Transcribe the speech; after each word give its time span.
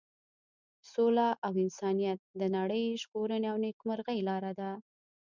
سوله 0.91 1.27
او 1.45 1.53
انسانیت 1.65 2.19
د 2.39 2.41
نړۍ 2.57 2.83
د 2.91 2.97
ژغورنې 3.01 3.47
او 3.53 3.57
نیکمرغۍ 3.65 4.19
لاره 4.29 4.51
ده. 4.59 4.71